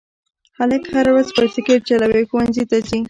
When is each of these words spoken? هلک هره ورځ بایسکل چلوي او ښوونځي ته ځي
هلک 0.57 0.83
هره 0.93 1.11
ورځ 1.13 1.29
بایسکل 1.35 1.77
چلوي 1.87 2.21
او 2.23 2.27
ښوونځي 2.29 2.63
ته 2.69 2.77
ځي 2.87 2.99